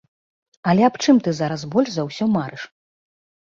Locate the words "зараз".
1.41-1.61